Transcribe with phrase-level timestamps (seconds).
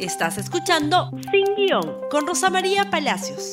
[0.00, 3.52] Estás escuchando Sin Guión con Rosa María Palacios.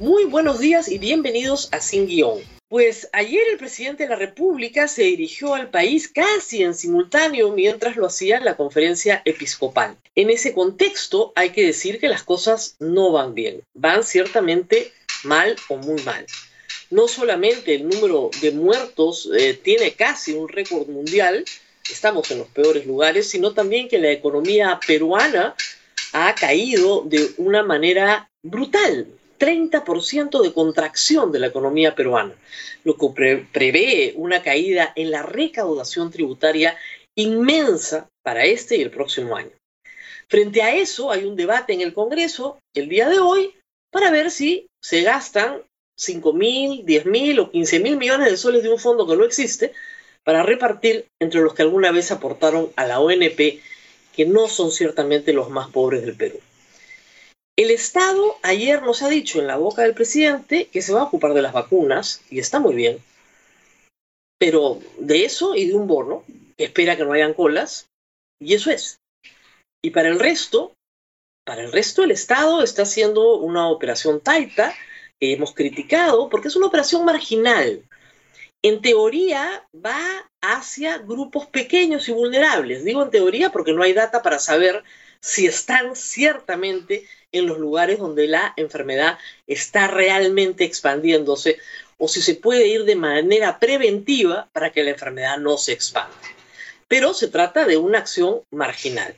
[0.00, 2.40] Muy buenos días y bienvenidos a Sin Guión.
[2.66, 7.94] Pues ayer el presidente de la República se dirigió al país casi en simultáneo mientras
[7.94, 9.96] lo hacía en la conferencia episcopal.
[10.16, 15.54] En ese contexto hay que decir que las cosas no van bien, van ciertamente mal
[15.68, 16.26] o muy mal.
[16.90, 21.44] No solamente el número de muertos eh, tiene casi un récord mundial,
[21.90, 25.54] estamos en los peores lugares, sino también que la economía peruana
[26.12, 29.06] ha caído de una manera brutal,
[29.38, 32.34] 30% de contracción de la economía peruana,
[32.84, 36.76] lo que prevé una caída en la recaudación tributaria
[37.16, 39.50] inmensa para este y el próximo año.
[40.28, 43.54] Frente a eso, hay un debate en el Congreso el día de hoy
[43.90, 45.62] para ver si se gastan
[45.96, 49.24] 5 mil, 10 mil o 15 mil millones de soles de un fondo que no
[49.24, 49.72] existe
[50.28, 53.62] para repartir entre los que alguna vez aportaron a la ONP,
[54.14, 56.38] que no son ciertamente los más pobres del Perú.
[57.56, 61.04] El Estado ayer nos ha dicho en la boca del presidente que se va a
[61.04, 62.98] ocupar de las vacunas, y está muy bien,
[64.38, 66.24] pero de eso y de un bono,
[66.58, 67.86] que espera que no hayan colas,
[68.38, 68.98] y eso es.
[69.82, 70.74] Y para el resto,
[71.46, 74.74] para el resto el Estado está haciendo una operación taita,
[75.18, 77.82] que hemos criticado, porque es una operación marginal.
[78.68, 82.84] En teoría va hacia grupos pequeños y vulnerables.
[82.84, 84.84] Digo en teoría porque no hay data para saber
[85.20, 91.56] si están ciertamente en los lugares donde la enfermedad está realmente expandiéndose
[91.96, 96.14] o si se puede ir de manera preventiva para que la enfermedad no se expanda.
[96.88, 99.16] Pero se trata de una acción marginal.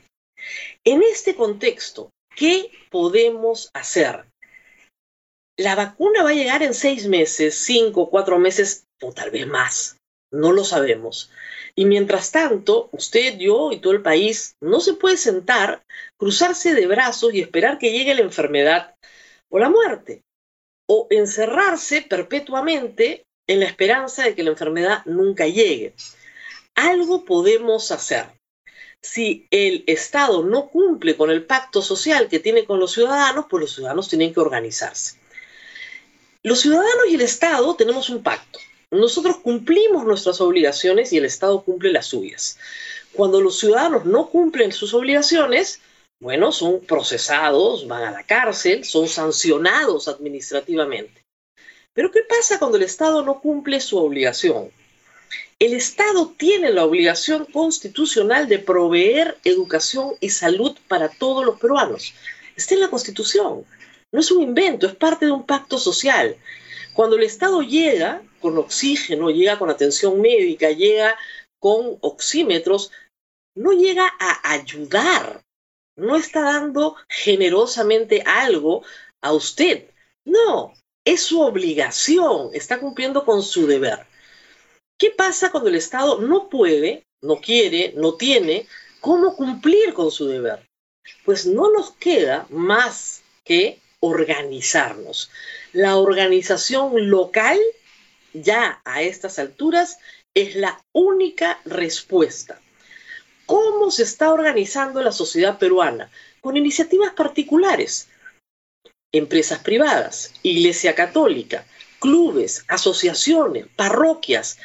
[0.85, 4.23] En este contexto, ¿qué podemos hacer?
[5.57, 9.97] La vacuna va a llegar en seis meses, cinco, cuatro meses o tal vez más.
[10.31, 11.29] No lo sabemos.
[11.75, 15.83] Y mientras tanto, usted, yo y todo el país no se puede sentar,
[16.17, 18.95] cruzarse de brazos y esperar que llegue la enfermedad
[19.49, 20.23] o la muerte,
[20.87, 25.93] o encerrarse perpetuamente en la esperanza de que la enfermedad nunca llegue.
[26.75, 28.27] Algo podemos hacer.
[29.01, 33.61] Si el Estado no cumple con el pacto social que tiene con los ciudadanos, pues
[33.61, 35.19] los ciudadanos tienen que organizarse.
[36.43, 38.59] Los ciudadanos y el Estado tenemos un pacto
[38.91, 42.57] nosotros cumplimos nuestras obligaciones y el Estado cumple las suyas.
[43.13, 45.79] Cuando los ciudadanos no cumplen sus obligaciones,
[46.19, 51.23] bueno, son procesados, van a la cárcel, son sancionados administrativamente.
[51.93, 54.69] Pero ¿qué pasa cuando el Estado no cumple su obligación?
[55.59, 62.13] El Estado tiene la obligación constitucional de proveer educación y salud para todos los peruanos.
[62.55, 63.65] Está en la Constitución.
[64.11, 66.35] No es un invento, es parte de un pacto social.
[66.93, 71.17] Cuando el Estado llega con oxígeno, llega con atención médica, llega
[71.59, 72.91] con oxímetros,
[73.55, 75.41] no llega a ayudar,
[75.95, 78.83] no está dando generosamente algo
[79.21, 79.89] a usted.
[80.25, 80.73] No,
[81.05, 84.05] es su obligación, está cumpliendo con su deber.
[84.99, 88.67] ¿Qué pasa cuando el Estado no puede, no quiere, no tiene
[88.99, 90.67] cómo cumplir con su deber?
[91.25, 95.31] Pues no nos queda más que organizarnos.
[95.71, 97.57] La organización local
[98.33, 99.97] ya a estas alturas
[100.33, 102.59] es la única respuesta.
[103.45, 106.09] ¿Cómo se está organizando la sociedad peruana?
[106.41, 108.07] Con iniciativas particulares,
[109.11, 111.65] empresas privadas, iglesia católica,
[111.99, 114.57] clubes, asociaciones, parroquias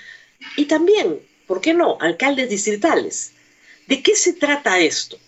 [0.56, 3.32] y también, ¿por qué no?, alcaldes distritales.
[3.86, 5.18] ¿De qué se trata esto?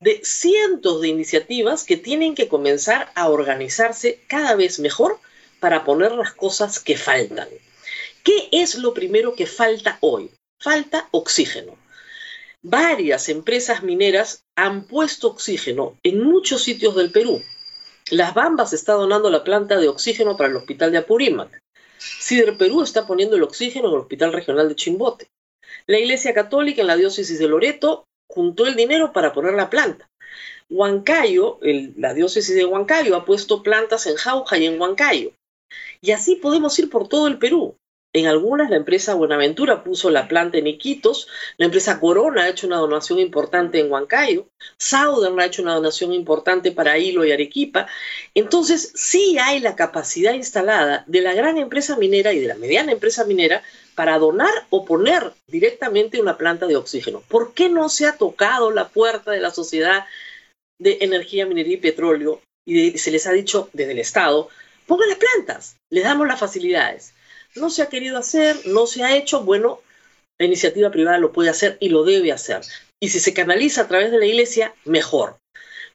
[0.00, 5.18] De cientos de iniciativas que tienen que comenzar a organizarse cada vez mejor
[5.60, 7.48] para poner las cosas que faltan.
[8.24, 10.30] ¿Qué es lo primero que falta hoy?
[10.58, 11.76] Falta oxígeno.
[12.62, 17.42] Varias empresas mineras han puesto oxígeno en muchos sitios del Perú.
[18.10, 21.60] Las Bambas está donando la planta de oxígeno para el hospital de Apurímac.
[21.98, 25.28] Cider Perú está poniendo el oxígeno en el hospital regional de Chimbote.
[25.86, 30.08] La Iglesia Católica en la diócesis de Loreto juntó el dinero para poner la planta.
[30.68, 31.58] Huancayo,
[31.96, 35.32] la diócesis de Huancayo, ha puesto plantas en Jauja y en Huancayo.
[36.00, 37.76] Y así podemos ir por todo el Perú.
[38.12, 41.28] En algunas, la empresa Buenaventura puso la planta en Iquitos,
[41.58, 44.48] la empresa Corona ha hecho una donación importante en Huancayo,
[44.78, 47.86] Southern ha hecho una donación importante para Hilo y Arequipa.
[48.34, 52.90] Entonces, sí hay la capacidad instalada de la gran empresa minera y de la mediana
[52.90, 53.62] empresa minera
[53.94, 57.22] para donar o poner directamente una planta de oxígeno.
[57.28, 60.04] ¿Por qué no se ha tocado la puerta de la sociedad
[60.80, 64.48] de energía, minería y petróleo y se les ha dicho desde el Estado,
[64.88, 67.12] pongan las plantas, les damos las facilidades?
[67.54, 69.80] No se ha querido hacer, no se ha hecho, bueno,
[70.38, 72.62] La iniciativa privada lo puede hacer y lo debe hacer.
[72.98, 75.36] Y si se canaliza a través de la iglesia, mejor.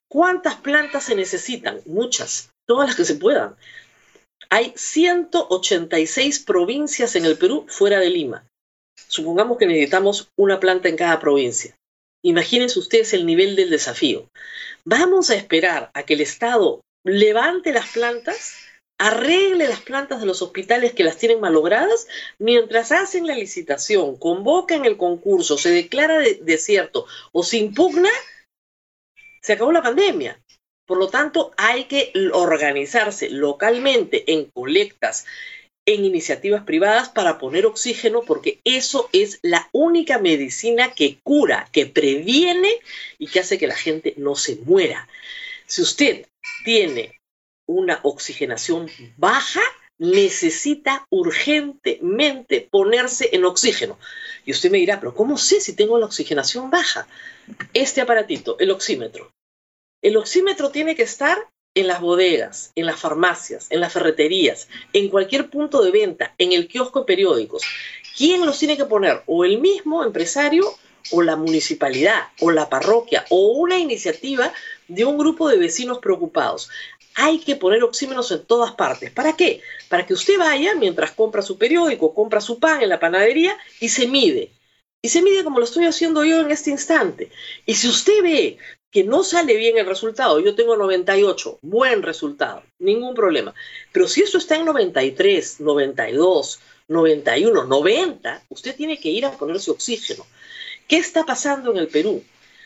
[0.07, 1.81] ¿Cuántas plantas se necesitan?
[1.85, 3.55] Muchas, todas las que se puedan.
[4.51, 8.45] Hay 186 provincias en el Perú fuera de Lima.
[9.07, 11.75] Supongamos que necesitamos una planta en cada provincia.
[12.23, 14.29] Imagínense ustedes el nivel del desafío.
[14.83, 18.55] Vamos a esperar a que el Estado levante las plantas,
[18.97, 22.07] arregle las plantas de los hospitales que las tienen malogradas,
[22.39, 28.09] mientras hacen la licitación, convocan el concurso, se declara desierto o se impugna,
[29.41, 30.41] se acabó la pandemia.
[30.85, 35.25] Por lo tanto, hay que organizarse localmente en colectas,
[35.87, 41.85] en iniciativas privadas para poner oxígeno, porque eso es la única medicina que cura, que
[41.85, 42.71] previene
[43.17, 45.07] y que hace que la gente no se muera.
[45.65, 46.27] Si usted
[46.63, 47.19] tiene
[47.67, 49.61] una oxigenación baja,
[49.97, 53.97] necesita urgentemente ponerse en oxígeno.
[54.45, 57.07] Y usted me dirá, pero ¿cómo sé si tengo la oxigenación baja?
[57.73, 59.31] Este aparatito, el oxímetro.
[60.01, 61.37] El oxímetro tiene que estar
[61.73, 66.53] en las bodegas, en las farmacias, en las ferreterías, en cualquier punto de venta, en
[66.53, 67.63] el kiosco de periódicos.
[68.17, 69.23] ¿Quién los tiene que poner?
[69.25, 70.73] O el mismo empresario,
[71.11, 74.53] o la municipalidad, o la parroquia, o una iniciativa
[74.87, 76.69] de un grupo de vecinos preocupados.
[77.15, 79.11] Hay que poner oxímenos en todas partes.
[79.11, 79.61] ¿Para qué?
[79.89, 83.89] Para que usted vaya mientras compra su periódico, compra su pan en la panadería y
[83.89, 84.51] se mide.
[85.01, 87.31] Y se mide como lo estoy haciendo yo en este instante.
[87.65, 88.57] Y si usted ve
[88.91, 93.53] que no sale bien el resultado, yo tengo 98, buen resultado, ningún problema.
[93.91, 99.71] Pero si eso está en 93, 92, 91, 90, usted tiene que ir a ponerse
[99.71, 100.25] oxígeno.
[100.87, 102.23] ¿Qué está pasando en el Perú?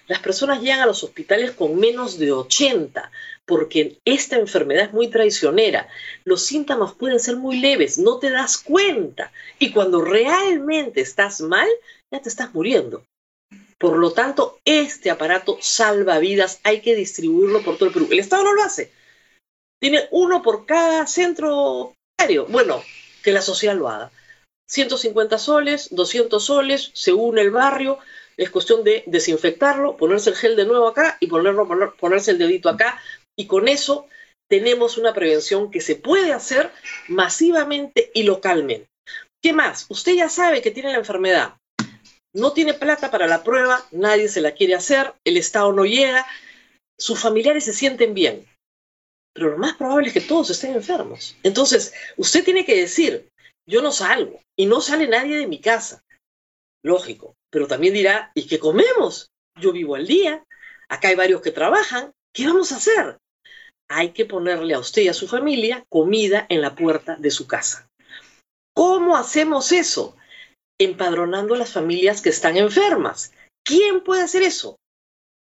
[0.09, 3.11] Las personas llegan a los hospitales con menos de 80
[3.45, 5.87] porque esta enfermedad es muy traicionera.
[6.23, 9.31] Los síntomas pueden ser muy leves, no te das cuenta.
[9.59, 11.67] Y cuando realmente estás mal,
[12.11, 13.05] ya te estás muriendo.
[13.77, 18.07] Por lo tanto, este aparato salva vidas, hay que distribuirlo por todo el Perú.
[18.09, 18.91] El Estado no lo hace.
[19.79, 21.93] Tiene uno por cada centro.
[22.47, 22.81] Bueno,
[23.23, 24.11] que la sociedad lo haga.
[24.67, 27.99] 150 soles, 200 soles, se une el barrio,
[28.39, 32.99] es cuestión de desinfectarlo, ponerse el gel de nuevo acá y ponerse el dedito acá.
[33.37, 34.07] Y con eso
[34.49, 36.71] tenemos una prevención que se puede hacer
[37.07, 38.87] masivamente y localmente.
[39.41, 39.85] ¿Qué más?
[39.89, 41.53] Usted ya sabe que tiene la enfermedad
[42.33, 46.25] no tiene plata para la prueba, nadie se la quiere hacer, el Estado no llega,
[46.97, 48.45] sus familiares se sienten bien,
[49.33, 51.35] pero lo más probable es que todos estén enfermos.
[51.43, 53.29] Entonces, usted tiene que decir,
[53.67, 56.03] yo no salgo y no sale nadie de mi casa.
[56.83, 59.29] Lógico, pero también dirá, ¿y qué comemos?
[59.59, 60.43] Yo vivo al día,
[60.87, 63.17] acá hay varios que trabajan, ¿qué vamos a hacer?
[63.89, 67.47] Hay que ponerle a usted y a su familia comida en la puerta de su
[67.47, 67.87] casa.
[68.73, 70.15] ¿Cómo hacemos eso?
[70.79, 73.33] empadronando a las familias que están enfermas.
[73.65, 74.77] ¿Quién puede hacer eso?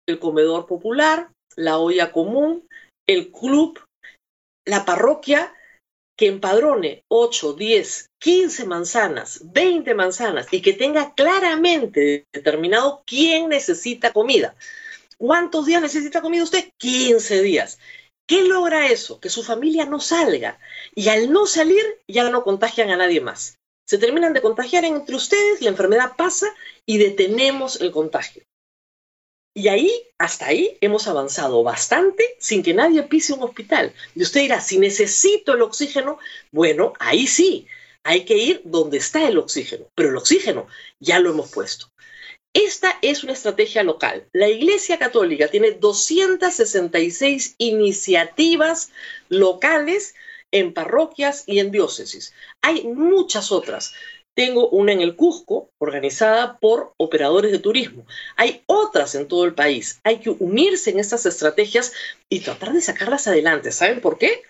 [0.07, 2.68] El comedor popular, la olla común,
[3.07, 3.80] el club,
[4.66, 5.54] la parroquia,
[6.21, 14.13] que empadrone 8, 10, 15 manzanas, 20 manzanas y que tenga claramente determinado quién necesita
[14.13, 14.53] comida.
[15.18, 16.69] ¿Cuántos días necesita comida usted?
[16.77, 17.79] 15 días.
[18.27, 19.19] ¿Qué logra eso?
[19.19, 20.59] Que su familia no salga.
[20.94, 23.57] Y al no salir ya no contagian a nadie más
[23.91, 26.47] se terminan de contagiar entre ustedes, la enfermedad pasa
[26.85, 28.44] y detenemos el contagio.
[29.53, 33.94] Y ahí, hasta ahí, hemos avanzado bastante sin que nadie pise un hospital.
[34.16, 36.19] Y usted dirá, si necesito el oxígeno,
[36.52, 37.68] bueno, ahí sí,
[38.04, 40.68] hay que ir donde está el oxígeno, pero el oxígeno
[40.99, 41.92] ya lo hemos puesto.
[42.54, 44.28] Esta es una estrategia local.
[44.33, 48.92] La Iglesia Católica tiene 266 iniciativas
[49.30, 50.16] locales
[50.52, 52.33] en parroquias y en diócesis.
[52.61, 53.94] Hay muchas otras.
[54.33, 58.06] Tengo una en el Cusco, organizada por operadores de turismo.
[58.38, 60.00] Hay otras en todo el país.
[60.04, 61.92] Hay que unirse en estas estrategias
[62.30, 63.71] y tratar de sacarlas adelante.
[63.71, 64.42] ¿Saben por qué?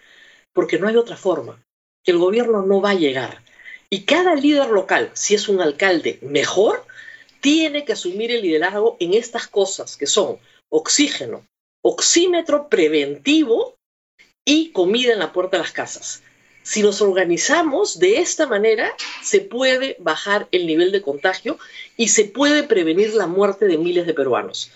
[0.54, 1.64] Porque no hay otra forma.
[2.06, 3.44] El gobierno no va a llegar.
[3.90, 6.86] Y cada líder local, si es un alcalde mejor,
[7.42, 11.46] tiene que asumir el liderazgo en estas cosas que son oxígeno,
[11.84, 13.76] oxímetro preventivo
[14.46, 16.24] y comida en la puerta de las casas.
[16.64, 18.92] Si nos organizamos de esta manera,
[19.24, 21.58] se puede bajar el nivel de contagio
[21.98, 24.72] y se puede prevenir la muerte de miles de peruanos.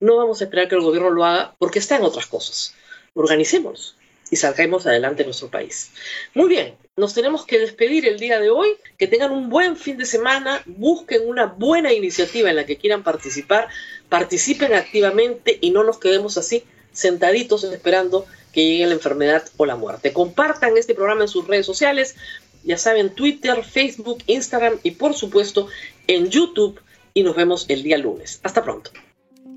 [0.00, 2.74] No vamos a esperar que el gobierno lo haga porque está en otras cosas.
[3.14, 3.96] Organicémonos
[4.30, 5.90] y salgamos adelante nuestro país.
[6.34, 8.76] Muy bien, nos tenemos que despedir el día de hoy.
[8.96, 13.02] Que tengan un buen fin de semana, busquen una buena iniciativa en la que quieran
[13.02, 13.68] participar,
[14.08, 19.76] participen activamente y no nos quedemos así sentaditos esperando que llegue la enfermedad o la
[19.76, 20.12] muerte.
[20.12, 22.16] Compartan este programa en sus redes sociales,
[22.64, 25.68] ya saben, Twitter, Facebook, Instagram y por supuesto
[26.06, 26.80] en YouTube.
[27.14, 28.40] Y nos vemos el día lunes.
[28.42, 28.90] Hasta pronto.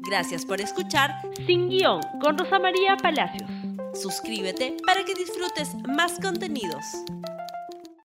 [0.10, 1.12] Gracias por escuchar
[1.46, 3.50] Sin Guión con Rosa María Palacios.
[3.94, 6.84] Suscríbete para que disfrutes más contenidos.